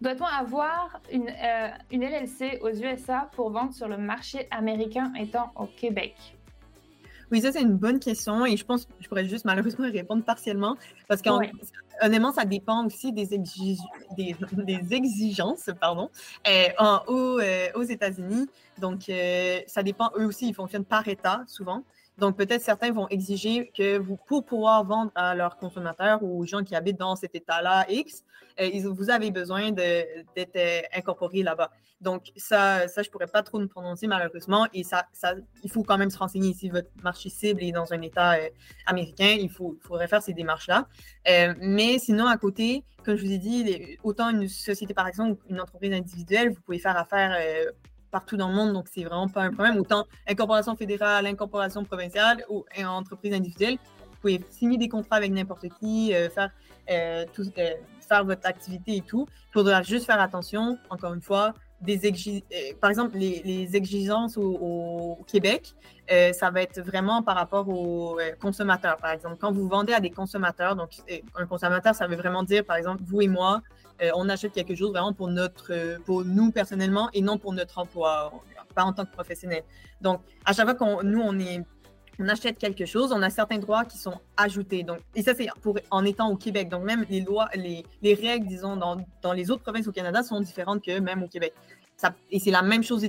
[0.01, 5.51] doit-on avoir une, euh, une LLC aux USA pour vendre sur le marché américain étant
[5.55, 6.36] au Québec?
[7.31, 10.23] Oui, ça, c'est une bonne question et je pense que je pourrais juste malheureusement répondre
[10.23, 13.27] partiellement parce qu'honnêtement, ça dépend aussi des,
[14.17, 16.09] des, exigences pardon,
[16.47, 17.39] euh, en, aux,
[17.75, 18.47] aux États-Unis.
[18.79, 19.11] Donc,
[19.67, 21.83] ça dépend, eux aussi, ils fonctionnent par État souvent.
[22.17, 26.45] Donc, peut-être certains vont exiger que vous, pour pouvoir vendre à leurs consommateurs ou aux
[26.45, 28.23] gens qui habitent dans cet état-là X,
[28.59, 31.71] euh, vous avez besoin d'être euh, incorporé là-bas.
[32.01, 34.67] Donc, ça, ça je ne pourrais pas trop me prononcer malheureusement.
[34.73, 37.93] Et ça, ça, il faut quand même se renseigner si votre marché cible est dans
[37.93, 38.49] un État euh,
[38.87, 39.35] américain.
[39.39, 40.87] Il, faut, faudrait faire ces démarches-là.
[41.59, 45.61] mais sinon, à côté, comme je vous ai dit, autant une société par exemple une
[45.61, 47.37] entreprise individuelle, vous pouvez faire affaire
[48.11, 49.77] partout dans le monde, donc c'est vraiment pas un problème.
[49.77, 53.77] Autant incorporation fédérale, incorporation provinciale ou entreprise individuelle,
[54.17, 56.49] vous pouvez signer des contrats avec n'importe qui, euh, faire,
[56.89, 57.69] euh, tout, euh,
[58.07, 59.27] faire votre activité et tout.
[59.49, 61.99] Il faudra juste faire attention, encore une fois, des
[62.81, 65.75] par exemple, les, exigences au, Québec,
[66.33, 68.97] ça va être vraiment par rapport aux consommateurs.
[68.97, 70.89] Par exemple, quand vous vendez à des consommateurs, donc
[71.35, 73.61] un consommateur, ça veut vraiment dire, par exemple, vous et moi,
[74.15, 78.31] on achète quelque chose vraiment pour notre, pour nous personnellement et non pour notre emploi,
[78.75, 79.63] pas en tant que professionnel.
[80.01, 81.63] Donc, à chaque fois qu'on nous on est
[82.19, 84.83] on achète quelque chose, on a certains droits qui sont ajoutés.
[84.83, 86.69] Donc, et ça, c'est pour en étant au Québec.
[86.69, 90.23] Donc, même les lois, les, les règles, disons, dans, dans, les autres provinces au Canada
[90.23, 91.53] sont différentes que même au Québec.
[91.95, 93.07] Ça, et c'est la même chose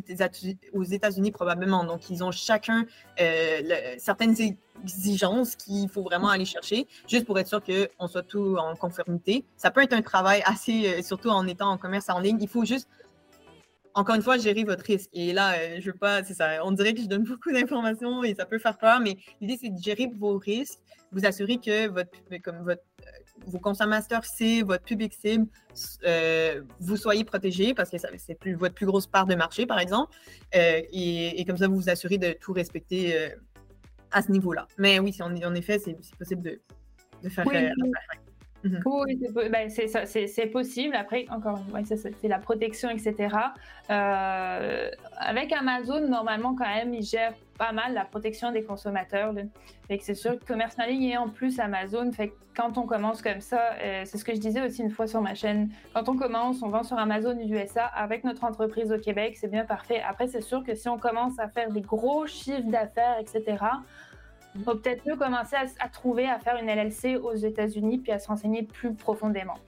[0.72, 1.84] aux États-Unis probablement.
[1.84, 2.86] Donc, ils ont chacun
[3.20, 3.60] euh,
[3.98, 4.34] certaines
[4.82, 9.44] exigences qu'il faut vraiment aller chercher, juste pour être sûr qu'on soit tout en conformité.
[9.58, 12.38] Ça peut être un travail assez, euh, surtout en étant en commerce en ligne.
[12.40, 12.88] Il faut juste
[13.98, 15.10] encore une fois, gérer votre risque.
[15.12, 18.22] Et là, euh, je veux pas, c'est ça, on dirait que je donne beaucoup d'informations
[18.22, 20.78] et ça peut faire peur, mais l'idée, c'est de gérer vos risques,
[21.10, 22.10] vous assurer que votre,
[22.44, 23.10] comme votre, euh,
[23.46, 25.46] vos consommateurs c'est votre public cible,
[26.04, 29.80] euh, vous soyez protégés parce que c'est plus, votre plus grosse part de marché, par
[29.80, 30.16] exemple.
[30.52, 33.30] et, comme ça, vous vous assurez de tout respecter
[34.12, 34.68] à ce niveau-là.
[34.76, 36.60] Mais oui, en, en effet, c'est possible de,
[37.22, 37.44] de faire.
[38.64, 38.82] Mhm.
[38.86, 39.18] Oui,
[39.50, 40.96] ben, c'est possible.
[40.96, 43.36] Après, encore, ouais, c'est la protection, etc.
[43.90, 49.34] Euh, avec Amazon, normalement, quand même, ils gèrent pas mal la protection des consommateurs.
[50.00, 53.40] c'est sûr que commerce en ligne et en plus Amazon, fait quand on commence comme
[53.40, 56.16] ça, euh, c'est ce que je disais aussi une fois sur ma chaîne, quand on
[56.16, 60.02] commence, on vend sur Amazon USA avec notre entreprise au Québec, c'est bien parfait.
[60.08, 63.56] Après, c'est sûr que si on commence à faire des gros chiffres d'affaires, etc.,
[64.58, 68.18] il faut peut-être mieux commencer à, trouver, à faire une LLC aux États-Unis, puis à
[68.18, 69.58] se renseigner plus profondément.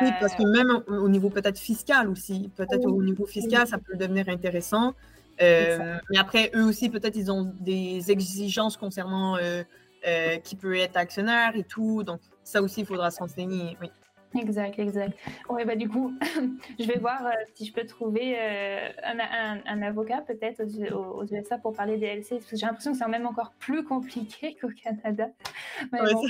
[0.00, 3.96] Oui, parce que même au niveau peut-être fiscal aussi, peut-être au niveau fiscal, ça peut
[3.96, 4.94] devenir intéressant.
[5.40, 9.62] Euh, mais après, eux aussi, peut-être, ils ont des exigences concernant euh,
[10.06, 12.02] euh, qui peut être actionnaire et tout.
[12.02, 13.76] Donc, ça aussi, il faudra se renseigner.
[13.80, 13.90] Oui.
[14.34, 15.18] Exact, exact.
[15.48, 16.12] Ouais, bah du coup,
[16.78, 20.62] je vais voir euh, si je peux trouver euh, un, un, avocat peut-être
[20.92, 23.84] aux, USA pour parler des LC, parce que j'ai l'impression que c'est même encore plus
[23.84, 25.28] compliqué qu'au Canada.
[25.92, 26.22] Mais bon,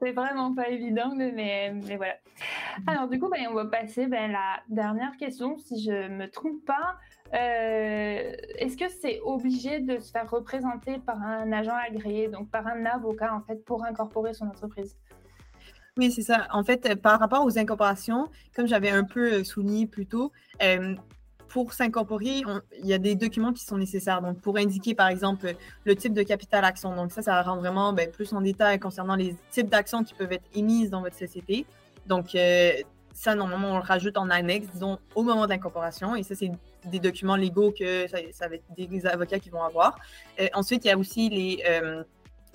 [0.00, 2.14] c'est vraiment pas évident, mais, mais voilà.
[2.86, 6.64] Alors du coup, ben, on va passer ben, la dernière question, si je me trompe
[6.64, 6.96] pas.
[7.34, 12.66] Euh, est-ce que c'est obligé de se faire représenter par un agent agréé, donc par
[12.66, 14.98] un avocat en fait, pour incorporer son entreprise?
[15.98, 16.48] Oui, c'est ça.
[16.52, 20.32] En fait, euh, par rapport aux incorporations, comme j'avais un peu euh, souligné plus tôt,
[20.62, 20.94] euh,
[21.48, 22.42] pour s'incorporer,
[22.78, 24.22] il y a des documents qui sont nécessaires.
[24.22, 26.96] Donc, pour indiquer, par exemple, le type de capital action.
[26.96, 30.32] Donc, ça, ça rend vraiment ben, plus en détail concernant les types d'actions qui peuvent
[30.32, 31.66] être émises dans votre société.
[32.06, 32.28] Donc,
[33.12, 36.16] ça, normalement, on le rajoute en annexe, disons, au moment d'incorporation.
[36.16, 36.50] Et ça, c'est
[36.86, 39.98] des documents légaux que ça, va être des avocats qui vont avoir.
[40.54, 41.62] ensuite, il y a aussi les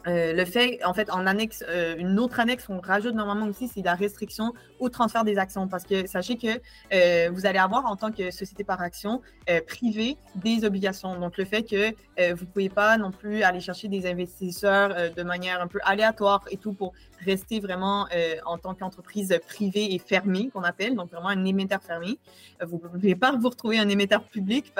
[0.07, 3.67] euh, le fait, en fait, en annexe, euh, une autre annexe qu'on rajoute normalement aussi,
[3.67, 5.67] c'est la restriction au transfert des actions.
[5.67, 6.59] Parce que sachez que
[6.93, 9.21] euh, vous allez avoir en tant que société par action
[9.65, 11.17] privée des obligations.
[11.17, 11.91] Donc, le fait que
[12.33, 16.43] vous ne pouvez pas non plus aller chercher des investisseurs de manière un peu aléatoire
[16.51, 16.91] et tout pour
[17.23, 18.07] rester vraiment
[18.45, 22.19] en tant qu'entreprise privée et fermée, qu'on appelle, donc vraiment un émetteur fermé.
[22.61, 24.73] Vous ne pouvez pas vous retrouver un émetteur public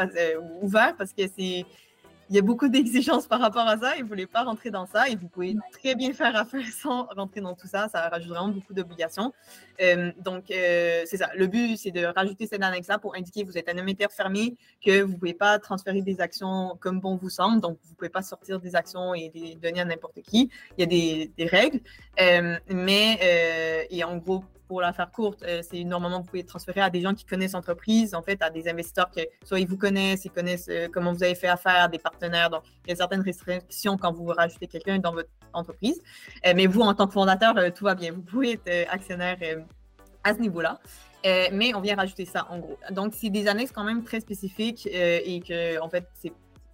[0.61, 1.65] ouvert parce que c'est
[2.29, 4.69] il y a beaucoup d'exigences par rapport à ça et vous ne voulez pas rentrer
[4.69, 7.87] dans ça et vous pouvez très bien faire affaire sans rentrer dans tout ça.
[7.89, 9.33] Ça rajoute vraiment beaucoup d'obligations.
[9.81, 11.29] Euh, donc, euh, c'est ça.
[11.35, 14.55] Le but, c'est de rajouter cette annexe-là pour indiquer que vous êtes un émetteur fermé,
[14.85, 17.61] que vous ne pouvez pas transférer des actions comme bon vous semble.
[17.61, 20.49] Donc, vous ne pouvez pas sortir des actions et les donner à n'importe qui.
[20.77, 21.79] Il y a des, des règles.
[22.19, 26.81] Euh, mais, et en gros, pour la faire courte, euh, c'est normalement vous pouvez transférer
[26.81, 29.77] à des gens qui connaissent l'entreprise, en fait, à des investisseurs que soit ils vous
[29.77, 32.49] connaissent, ils connaissent euh, comment vous avez fait affaire, des partenaires.
[32.49, 36.01] Donc, il y a certaines restrictions quand vous rajoutez quelqu'un dans votre entreprise.
[36.45, 38.11] Euh, mais vous, en tant que fondateur, tout va bien.
[38.11, 39.37] Vous pouvez être actionnaire
[40.23, 40.79] à ce niveau-là.
[41.23, 42.77] mais on vient rajouter ça en gros.
[42.91, 46.07] Donc, c'est des annexes quand même très spécifiques et que, en fait,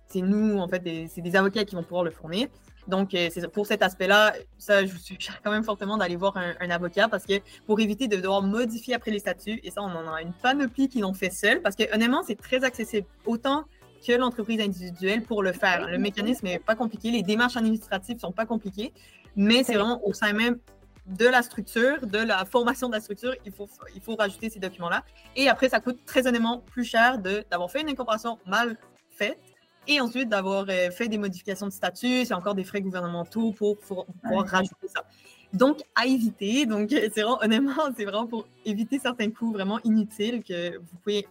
[0.08, 2.48] c'est nous, en fait, c'est des avocats qui vont pouvoir le fournir.
[2.88, 6.70] Donc, euh, pour cet aspect-là, ça, je vous suggère quand même fortement d'aller voir un,
[6.70, 7.34] avocat parce que
[7.66, 10.90] pour éviter de devoir modifier après les statuts, et ça, on en a une panoplie
[10.90, 13.08] qui l'ont fait seul parce que honnêtement, c'est très accessible.
[13.26, 13.66] Autant
[14.06, 15.88] que l'entreprise individuelle pour le faire.
[15.88, 18.92] Le mécanisme n'est pas compliqué, les démarches administratives ne sont pas compliquées,
[19.38, 20.60] mais c'est vraiment au sein même
[21.06, 24.60] de la structure, de la formation de la structure, il faut, il faut rajouter ces
[24.60, 25.04] documents-là.
[25.36, 28.78] Et après, ça coûte très honnêtement plus cher d'avoir fait une incorporation mal
[29.10, 29.40] faite
[29.88, 33.78] et ensuite d'avoir euh, fait des modifications de statut, c'est encore des frais gouvernementaux pour,
[33.78, 35.04] pouvoir rajouter ça.
[35.52, 36.66] Donc, à éviter.
[36.66, 41.28] Donc, c'est vraiment, honnêtement, c'est vraiment pour éviter certains coûts vraiment inutiles que vous pouvez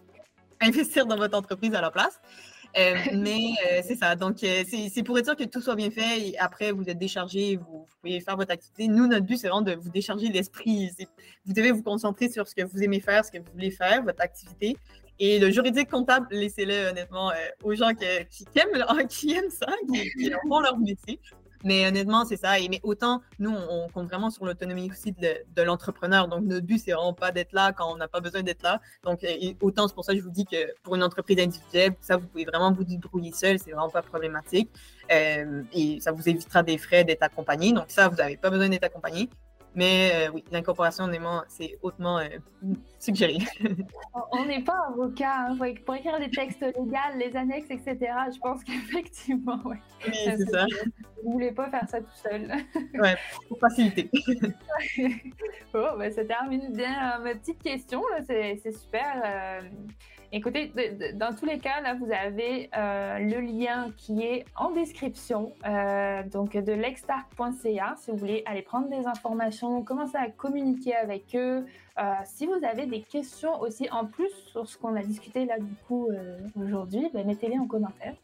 [0.61, 2.19] investir dans votre entreprise à la place.
[3.13, 4.15] mais c'est ça.
[4.15, 6.29] Donc, c'est pour être sûr que tout soit bien fait.
[6.29, 8.87] Et après, vous êtes déchargé, vous, pouvez faire votre activité.
[8.87, 10.89] Nous, notre but, c'est vraiment de vous décharger l'esprit.
[11.45, 14.01] Vous devez vous concentrer sur ce que vous aimez faire, ce que vous voulez faire,
[14.01, 14.75] votre activité.
[15.19, 17.31] Et le juridique comptable, laissez-le honnêtement
[17.63, 21.19] aux gens qui, aiment, ça, qui, qui font leur métier.
[21.63, 22.59] Mais honnêtement, c'est ça.
[22.59, 26.27] Et, mais autant, nous, on, compte vraiment sur l'autonomie aussi de, l'entrepreneur.
[26.27, 28.81] Donc, notre but, c'est vraiment pas d'être là quand on n'a pas besoin d'être là.
[29.03, 29.25] Donc,
[29.61, 32.27] autant, c'est pour ça que je vous dis que pour une entreprise individuelle, ça, vous
[32.27, 33.59] pouvez vraiment vous débrouiller seul.
[33.59, 34.69] C'est vraiment pas problématique.
[35.11, 37.71] Euh, et ça vous évitera des frais d'être accompagné.
[37.71, 39.29] Donc, ça, vous n'avez pas besoin d'être accompagné.
[39.75, 42.27] Mais euh, oui, l'incorporation, honnêtement, c'est hautement euh,
[42.99, 43.37] suggéré.
[44.31, 45.47] On n'est pas avocat.
[45.49, 45.57] Hein.
[45.85, 47.97] Pour écrire les textes légaux, les annexes, etc.,
[48.33, 49.77] je pense qu'effectivement, oui.
[50.05, 50.65] Oui, c'est ça.
[51.23, 52.51] Vous ne voulez pas faire ça tout seul.
[52.93, 53.09] Oui,
[53.47, 54.09] pour faciliter.
[55.73, 58.03] bon, ben, ça termine bien ma petite question.
[58.27, 59.63] C'est super.
[60.35, 60.73] Écoutez,
[61.13, 66.23] dans tous les cas, là, vous avez euh, le lien qui est en description, euh,
[66.23, 71.67] donc de lextark.ca, si vous voulez aller prendre des informations, commencer à communiquer avec eux.
[71.99, 75.59] Euh, si vous avez des questions aussi en plus sur ce qu'on a discuté là
[75.59, 76.09] du coup
[76.59, 78.15] aujourd'hui, ben, mettez-les en commentaire.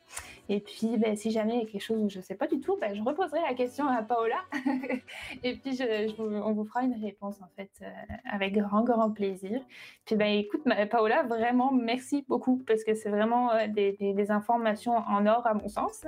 [0.52, 2.48] Et puis, ben, si jamais il y a quelque chose où je ne sais pas
[2.48, 4.40] du tout, ben, je reposerai la question à Paola.
[5.44, 7.86] et puis, je, on vous fera une réponse, en fait, euh,
[8.32, 9.62] avec grand, grand plaisir.
[10.06, 14.98] Puis, ben, écoute, Paola, vraiment, merci beaucoup, parce que c'est vraiment euh, des, des, informations
[14.98, 16.04] en or, à mon sens.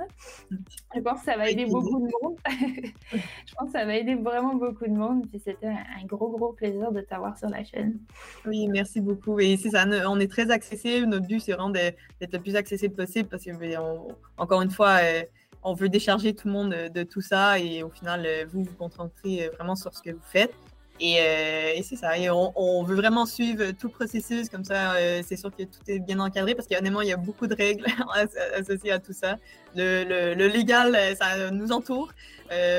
[0.50, 2.36] Je pense que ça va aider beaucoup de monde.
[2.50, 5.24] je pense que ça va aider vraiment beaucoup de monde.
[5.30, 8.00] Puis, c'était un, gros, gros plaisir de t'avoir sur la chaîne.
[8.44, 9.38] Oui, merci beaucoup.
[9.38, 11.06] Et c'est ça, on est très accessible.
[11.06, 14.70] Notre but, c'est vraiment d'être le plus accessible possible, parce que ben, on, encore une
[14.70, 15.22] fois, euh,
[15.62, 18.74] on veut décharger tout le monde de, tout ça et au final, euh, vous vous
[18.74, 20.52] concentrez euh, vraiment sur ce que vous faites.
[21.00, 22.16] Et, c'est ça.
[22.16, 25.98] Et on, veut vraiment suivre tout le processus, comme ça, c'est sûr que tout est
[25.98, 27.86] bien encadré parce qu'honnêtement, il y a beaucoup de règles
[28.54, 29.36] associées à tout ça.
[29.74, 32.12] Le, le légal, ça nous entoure,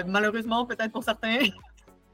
[0.07, 1.39] malheureusement, peut-être pour certains.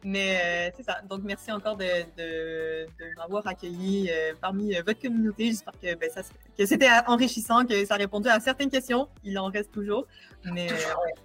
[0.03, 1.01] Mais euh, c'est ça.
[1.09, 1.85] Donc, merci encore de,
[2.17, 5.47] de, m'avoir accueilli euh, parmi euh, votre communauté.
[5.47, 6.09] J'espère que, ben,
[6.57, 9.09] que c'était enrichissant, que ça a répondu à certaines questions.
[9.23, 10.05] Il en reste toujours.
[10.53, 10.67] Mais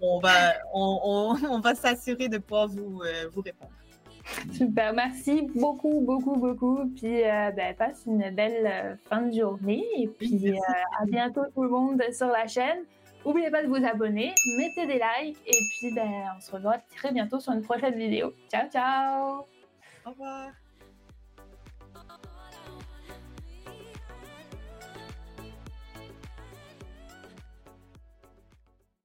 [0.01, 3.71] on, va, on, on, va s'assurer de pouvoir vous, vous répondre.
[4.53, 6.91] Super, merci beaucoup, beaucoup, beaucoup.
[6.97, 9.85] Puis, ben, passe une belle fin de journée.
[9.99, 10.53] Et puis,
[11.01, 12.85] à bientôt tout le monde sur la chaîne.
[13.25, 17.13] N'oubliez pas de vous abonner, mettez des likes et puis ben, on se revoit très
[17.13, 18.35] bientôt sur une prochaine vidéo.
[18.51, 19.47] Ciao, ciao
[20.05, 20.51] Au revoir